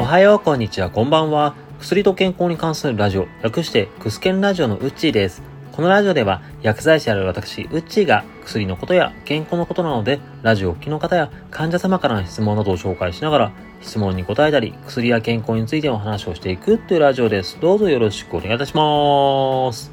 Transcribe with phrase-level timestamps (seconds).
[0.00, 1.54] おはよう、こんにちは、こんばんは。
[1.78, 5.42] 薬と健康に関するラジオ、略してクスケンラジオのうっちーです。
[5.72, 13.52] このラジオでは薬剤師である私、うっちーが薬のことや健康のことなので、ラジオを聞きの方や患者様からの質問などを紹介しながら、
[13.82, 17.58] 質問に答えたり、薬や健康についての話をしていくというラジオです。
[17.60, 19.92] どうぞよろしくお願いいたします。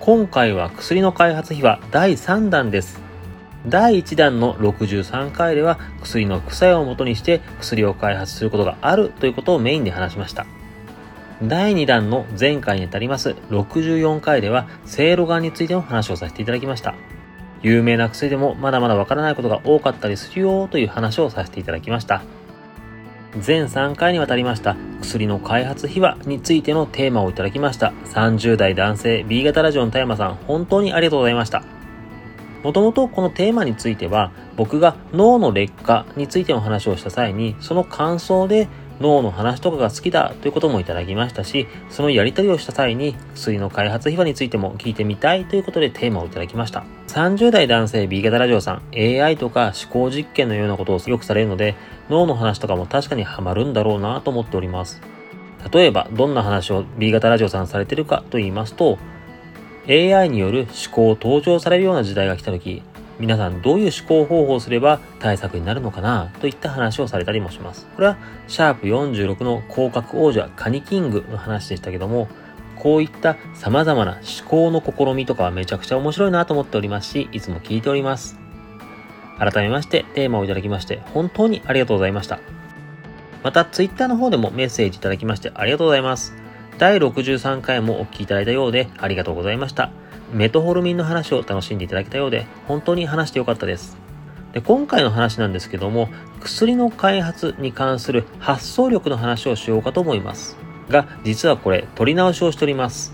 [0.00, 3.09] 今回は薬の開発秘話第3弾です。
[3.66, 10.46] 第1弾の63回では薬の副作用をもとにして薬を開発することがあるということをメインで話しました。
[11.42, 16.94] 第2弾の前回にあたります64回では、せいろがんについての話をさせていただきました。
[17.62, 22.22] 有名な薬でもまだまだわからないことが多かったりするよという話をさせていただきました。
[23.38, 27.92] 全3回にわたりました薬の開発秘話についてのテーマをいただきました。
[28.06, 31.79] 30代男性 B 型ラジオの田山さん、本当にありがとうございました。
[32.62, 38.68] もともとこのテーマについては、僕が脳の劣化についての話をした際に、その感想で
[39.00, 46.84] 脳の話とかが好きだということもいただきましたし、そのやり取りをした際に薬の開発秘話についても聞いてみたいということでテーマをいただきました。
[47.08, 51.76] 30代男性 B 型ラジオさん、AI とか思考実験のようなことをよくされるので、
[52.10, 55.00] 脳の話とかも確かにハマるんだろうなと思っております。
[55.72, 58.98] 例えば、どんな話を B 型ラジオさんされてるかと言いますと、
[59.88, 62.82] AI による思考を登場されるような時代が来た時、
[63.18, 67.86] 皆さんどういう思考方法をすれば対策になるのかなといった話をされたりもします。
[67.94, 68.16] これは
[68.48, 72.28] シャープ46の広角王者カニキングの話でしたけども、
[72.76, 78.38] こういった様々な思考の試みとかはめちゃくちゃ面白いなと思っておりますし、いつも聞いております。
[79.38, 82.38] 改めましてテーマをいただきまして本当にありがとうございました。
[83.42, 86.39] また Twitter の方でもメッセージいただきましてありがとうございます。
[86.80, 89.92] 第63回もお聞きいただいたようでありがとうございました。
[90.32, 93.98] メトホルミンの話を楽しんでいただけたようで、本当に話してよかったです。
[94.54, 96.08] で今回の話なんですけども、
[96.40, 100.56] 薬の開発に関する発想力の話をしようかと思います。
[100.88, 103.12] が、実はこれ、取り直しをしております。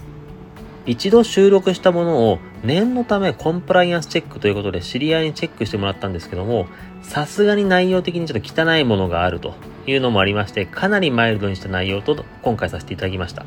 [0.86, 6.68] 一度収録したものを念のためコンプライアンスチェックということで知り合いにチェックしてもらったんですけども、
[7.02, 9.54] さすがに内容的にちょっと汚いものがあると
[9.90, 13.44] いうのもありまして、かなりマイルドにした内容と今回させていただきました。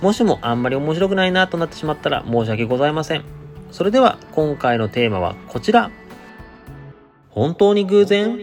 [0.00, 3.24] もしもあんまり面白くないなとなってしまったら申し訳ございません。
[3.70, 5.90] それでは今回のテーマはこちら。
[7.30, 8.36] 本当に偶然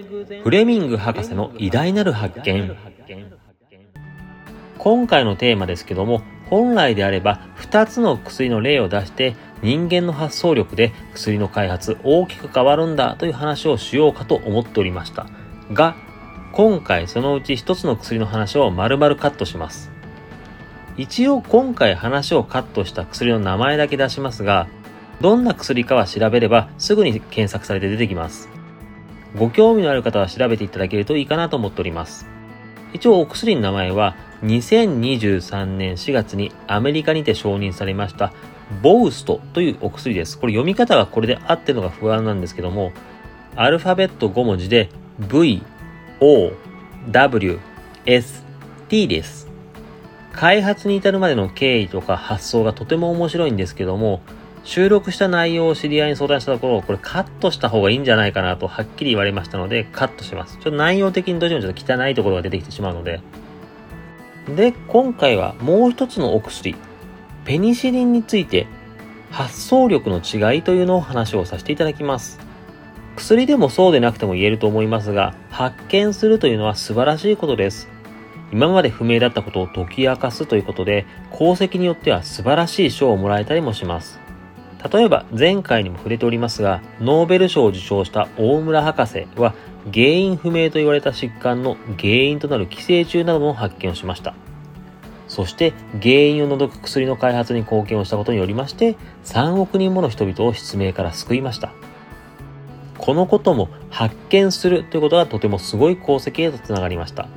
[0.43, 2.75] フレミング博士の偉大なる発見。
[4.79, 15.27] 今回のテーマですけども、本来であれば2つの薬の例を出して人間の発想力で薬の開発大きく変わるんだという話をしようかと思っておりました。
[15.73, 15.95] が、
[16.51, 19.91] 今回そのうち1つの薬の話を丸々カットします。
[20.97, 24.67] 一応今回話をカットした薬の名前だけ出しますが、
[25.21, 28.49] どんな薬かは調べればすぐに検索されて出てきます。
[29.37, 32.27] ご興味のある方は調べていただけるといいかなと思っております。
[32.93, 38.33] 一応お薬の名前は2023年4月にアメリカにて承認されました
[38.81, 40.39] ボウストというお薬です。
[40.39, 42.91] これ読み方がこれで合ってるのが不安なんですけども、
[43.55, 44.89] アルファベット5文字で
[45.19, 45.63] V,
[46.21, 46.51] O,
[47.11, 47.59] W,
[48.05, 48.43] S,
[48.89, 49.47] T です。
[50.33, 54.21] 開発に至るまでの経緯とか発想がとても面白いんですけども、
[54.65, 60.55] 収録した内容を知り合いに相談したところ、これカットした方がいいんじゃないかなとはっきり言われましたので、カットします。
[60.55, 63.21] ちょっと内容的にどうしてもちょっと汚いところが出てきてしまうので。
[64.57, 66.75] で、今回はもう一つのお薬、
[67.45, 68.67] ペニシリンについて、
[69.31, 72.48] 発想力の違いというのを話をさせていただきます。
[73.19, 77.89] 薬でもそうでなくても言えると思いますが、発見するというのは素晴らしいことです。
[78.53, 84.19] 今まで不明だったことを解き明かすということで、功績によっては素晴らしい賞をもらえたりもします。
[84.91, 89.53] 例えば前回にも触れておりますが、ノーベル賞を受賞した大村博士は
[89.93, 94.33] 原因不明と言われた疾患の原因となる寄生虫などの発見をしました。
[95.27, 101.71] そして原因を除く薬の開発に貢献をしたことによりまして3億人もの人々を失明から救いました。
[102.99, 107.27] このことも発見するということがとてもすごい功績へとつながりました。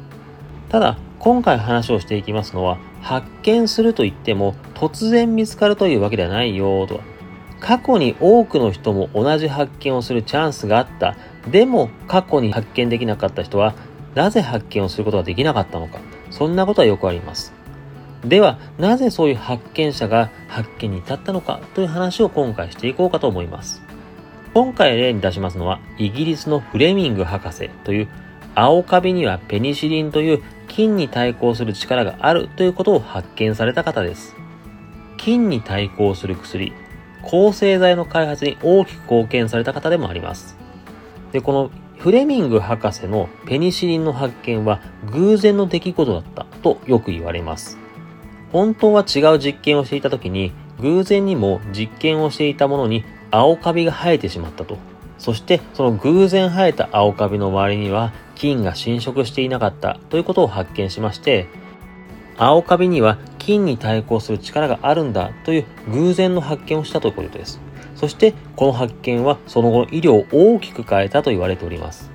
[0.68, 7.00] ただ、今回話をしていきますのは、発見すると言っても突然見つかるというわけではないよと。
[7.60, 11.16] 過去に多くの人も同じ発見をするチャンスがあった。
[11.48, 13.74] でも過去に発見できなかった人は、
[14.14, 16.00] なぜ発見をすることができなかったのか。
[16.30, 17.52] そんなことはよくあります。
[18.24, 23.82] では、なぜそういう発見者が発見に至ったのかという話を今回していこうかと思います。
[24.54, 28.08] 今回例に出しますのは、イギリスのフレミング博士という
[28.54, 34.36] 青カビにはペニシリンという菌に対抗する力があるということを発見された方です。
[35.16, 36.72] 菌に対抗する薬、
[37.22, 40.58] 抗生剤の開発に大きく貢献された方でもあります。
[41.32, 44.82] で、このフレミング博士のペニシリンの発見は
[45.12, 47.78] 偶然の出来事だったとよく言われます。
[48.52, 54.78] 本当は違う実験をしていた時に偶然にも実験をしていたものに青カビが生えてしまったと。
[55.18, 61.48] そしてその偶然生えた青カビの周りには菌が侵食していなかったということを発見しまして、
[62.36, 67.60] 青カビには菌に対抗する力があるんだという偶然の発見をしたということです。
[67.96, 72.10] そしてこの発見はその後の医療を大きく変えたと言われております。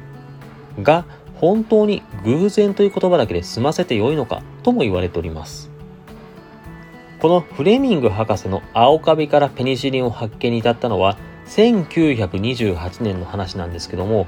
[0.82, 1.06] が、
[1.36, 5.67] 本当に偶然という言葉だけで済ませてよいのかとも言われております。
[7.20, 11.18] このフレミング博士の青カビからペニシリンを発見に至ったのは
[11.48, 14.28] 1928年の話なんですけども、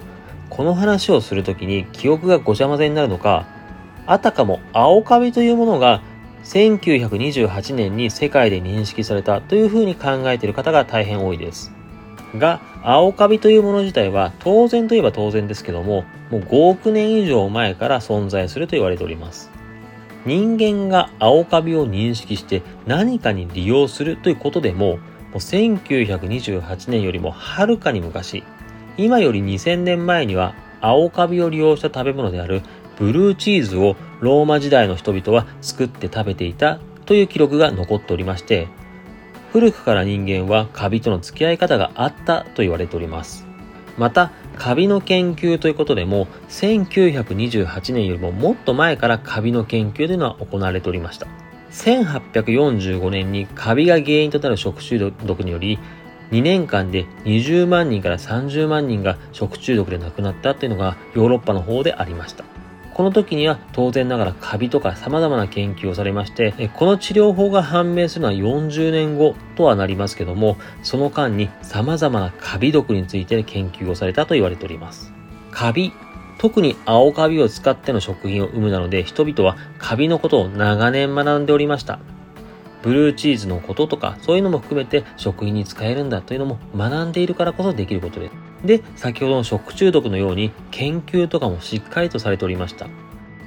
[0.50, 3.46] この話をするときに記憶がごちゃ混ぜになるのか、
[4.08, 6.02] あたかも青カビというものが
[6.46, 11.72] 1928年に世界で認識されたというふうに考えている方が大変多いです。
[12.36, 19.59] が、青カビというもの自体は当然といえば当然ですけども、もう5億年以上前から存在すると言われております。
[20.26, 28.44] 人間が青カビを認識して何かに利用するということでも、もう1928年よりもはるかに昔、
[28.98, 32.62] 今より2000年前には青カビを利用した食べ物である
[32.98, 38.68] ブルーチーズをローマ時代の人々は作って食べていたという記録が残っておりまして、
[39.54, 43.49] 古くから人間はカビとの付き合い方があったと言われております。
[44.00, 51.28] また、カビの研究ということでも、1928年よりももっと前からカビの研究というのは行われておりました。
[51.72, 55.80] 1845年にカビが原因となる食中毒により、
[56.32, 62.46] 2年間で20万人から30万人が食中毒で亡くなったというのがヨーロッパの方でありました。
[63.00, 75.14] この時には当然ながらカビとか様々な研究をされまして、この治療法が判明するのは40年後とはなりますけども、その間に様々なカビ毒について研究をされたと言われております。
[75.50, 75.94] カビ、
[76.40, 82.00] 特に青カビを使っての食品を生むなので、人々はカビのことを長年学んでおりました。
[82.82, 88.34] ブルーチーズのこととか、そういうのも含めて食品に使えるんだというのも学んでいるからこそできることです。
[88.66, 92.88] で、先ほどの食中毒のように研究とかもしっかりとされておりました。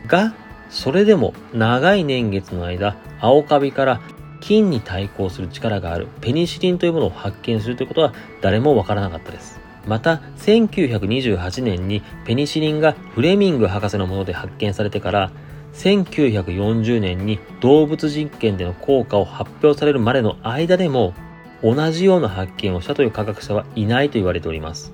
[0.07, 0.35] が、
[0.71, 4.01] それでも長い年月の間、青カビから
[4.41, 9.61] 菌に対抗する力があるペニシリンというものを発見するということは誰もわからなかったです。
[9.87, 15.31] また、1928年にペニシリンがフレミング博士のもので発見されてから、
[15.75, 21.15] 1940年に動物実験での効果を発表されるまでの間でも、
[21.63, 24.93] 同じような発見をしたという科学者はいないと言われております。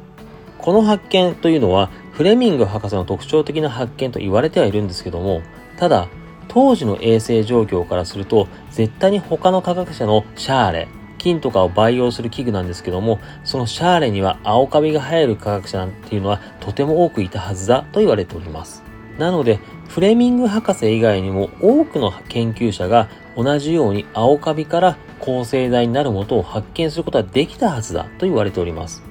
[0.58, 5.42] この発見というのはフレミング博士の特徴的な発見と言われてはいるんですけども、
[5.76, 6.08] ただ、
[6.48, 10.88] 当時の衛生状況からすると、絶対に他の科学者のシャーレ、
[11.18, 18.87] 菌とかを培養する器具なんですけども、そのシャーレには青カビが生える科学者なんていうのはとても多くいたはずだと言われております。
[19.18, 29.02] なので、フレミング博士以外にも多くの研究者が同じように青カビから抗生剤になるものを発見することはできたはずだと言われております。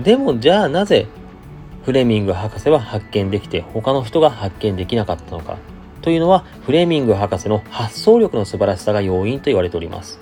[0.00, 1.06] でもじゃあなぜ
[1.84, 5.58] フレミング博士は発見できて他の人が発見できなかったのか
[6.02, 10.18] というのはフレミング博士の発想力の素晴らしさが要因と言われております。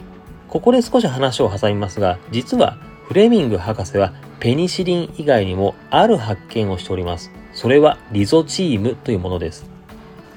[0.49, 7.31] ここで少し話を挟みますが、実はフレミング博士はペニシリン以外にもある発見をしております。
[7.59, 9.69] それはリゾチームというものです。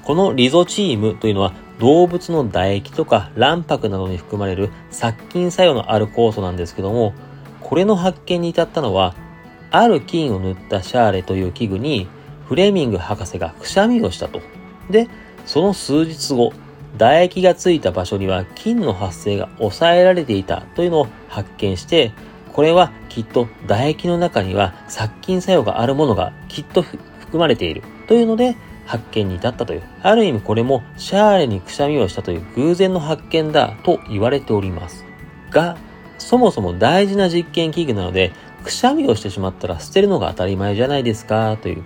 [0.02, 7.14] このリゾチームというのは動物の唾液とか卵白などに含まれる殺菌作用のある酵素なんですけども、
[7.60, 9.14] これの発見に至ったのは
[9.70, 12.08] ある菌を塗ったシャーレという器具に
[12.48, 14.40] フレミング博士がくしゃみをしたと。
[14.90, 15.06] で、
[15.46, 16.52] その数日後、
[16.94, 22.10] 唾液がついた場所には菌の発生が抑えられていたというのを発見して、
[22.52, 26.84] これはきっと唾液の中には殺菌作用があるものがきっと
[27.32, 29.82] 含まれているというので発見に至ったという。
[30.02, 35.06] ある意味これもシャーレにくしゃみをしたという偶然の発見だと言われております。
[35.50, 35.78] が、
[36.18, 41.82] そもそも大事な実験器具なのでくしゃみをしてしまったら捨てるのが当たり前じゃないですかという。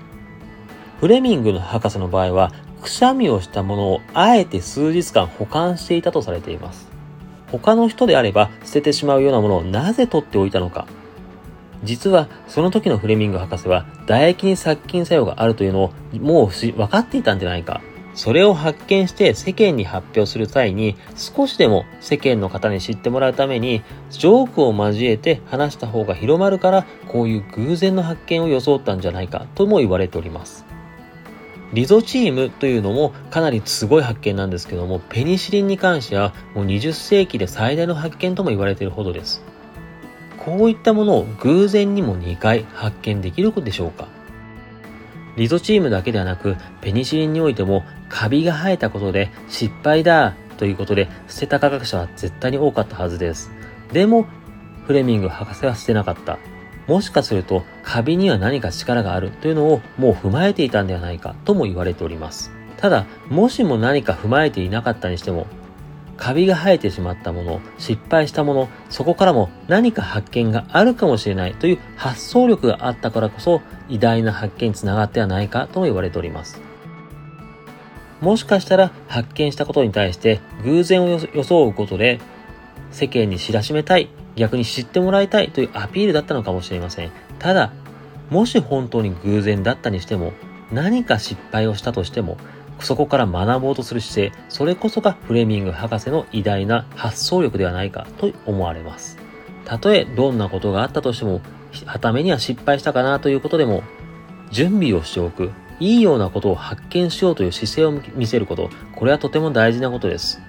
[1.00, 6.88] フレミングの博士の場合は、くしゃみをしたものをあえて数日間保管していたとされています。
[7.52, 10.86] 他の人であれば捨ててしまうようなものをなぜ取っておいたのか。
[11.86, 17.80] 実はその時のフレミング博士は唾液に殺菌作用があるというのをもう分かっていたんじゃないか
[18.14, 30.64] それを発見して世間に発表する際に少しでも世間の方に知ってもらうためにジョークを交えて話した方が広まるからこういう偶然の発見を装ったんじゃないかとも言われております。
[31.72, 39.42] リゾチームというのもかなりすごい発見なんですけどもペニシリンに関してはもう20世紀で最大の発見とも言われているほどです。
[40.46, 44.06] こういったものを偶然にも2回発見できることでしょうか？
[45.36, 53.50] リゾチームだけではなく、ペニシリンにおいてもカビが生えたことで失敗だということで捨てた科学者は絶対に多かったはずです。
[53.92, 54.26] でも、
[54.86, 56.38] フレミング博士は捨てなかった。
[56.86, 62.52] もしかするとカビには何か力があるというのをもう踏まえていたんではないかとも言われております。
[62.76, 65.48] ただ、もしも何か踏まえていなかったにしても、
[66.16, 76.60] カビが生えてしまったもの、失敗したもの、そこからも何か発見があるかもしれないという発想力があったからこそ偉大な発見につながってはないかとも言われております。
[78.20, 82.18] もしかしたら発見したことに対して偶然を装うことで
[82.90, 87.10] 世間に知らしめたい、逆に知ってもらいたいというアピールだったのかもしれません。
[87.38, 87.72] ただ、
[88.30, 90.32] もし本当に偶然だったにしても、
[90.72, 92.38] 何か失敗をしたとしても、
[92.80, 99.18] そこから学ぼうとする姿勢、それこそがフレミング博士の偉大な発想力ではないかと思われます。
[99.64, 101.40] たとえどんなことがあったとしても、
[101.84, 103.82] はためには失敗したかなということでも、
[104.50, 110.40] 準備をしておく、いいようなことを発見しようという姿勢を見せること、これはとても大事なことです。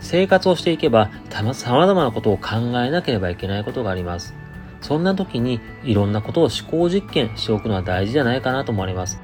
[0.00, 4.34] 生活をしていけば、様々なことを考えなければいけないことがあります。
[4.80, 9.20] そんな時に、いろんなことを思考実験しておくのは大事じゃないかなと思われます。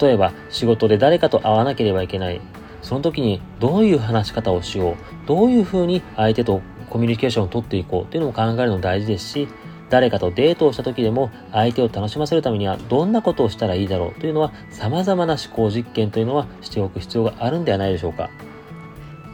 [0.00, 2.40] 例えば、仕事で誰かと会わなければいけない。
[2.82, 4.96] その時に、どういう話し方をしよう。
[5.26, 9.48] どういうふうに相手とコミュニケーションをとっていこうというのも考えるの大事ですし、
[9.92, 18.30] 誰かとデートをした時でも相手を楽しませるためにはどんなことをしたらいいだろうというのは様々な思考実験というのはしておく必要があるんではないでしょうか。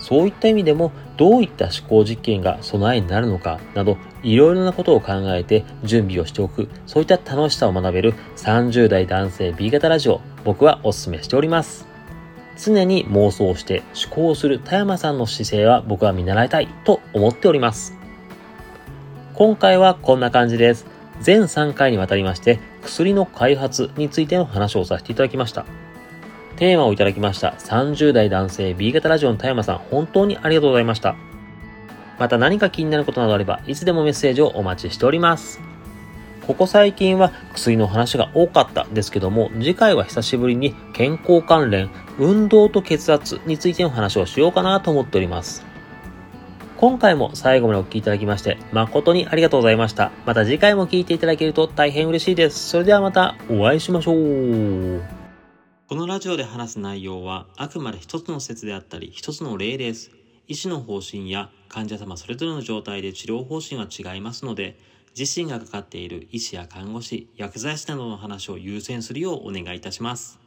[0.09, 11.87] そういった意味でもどういった思考実験が備えになるのかなどいろいろなことを考えて準備をしておくそういった楽しさを学べる30代男性 B 型ラジオ僕はお勧めしております。
[12.57, 17.95] 常に妄想して思考する田山さんの姿勢は僕は見習いたいと思っております。
[19.35, 20.87] 今回はこんな感じです。
[21.21, 25.67] 全3回にわたりまして薬の開発についての話をさせていただきました。
[26.59, 31.15] テーマをいただきました30代男性 B 型ラジオの田山さん、本当にありがとうございました。
[32.19, 35.61] また何か気になることなどあれば、いつでもメッセージをお待ちしております。
[36.49, 45.65] ここ最近は薬の話が多かったですけども、次回は久しぶりに健康関連、運動と血圧についての話をしようかなと思っております。
[46.77, 50.11] 今回も最後までお聴きいただきまして、誠にありがとうございました。
[50.27, 52.69] また次回も聴いていただけると大変嬉しいです。
[52.71, 55.18] それではまたお会いしましょう。
[55.89, 60.11] このラジオで話す内容はあくまで一つの説であったり一つの例です。
[60.47, 64.77] 医師の方針や患者様それぞれの状態で治療方針は違いますので、
[65.19, 70.41] 自身がかかっている医師や看護師、薬剤師などの話を優先するようお願いいたします。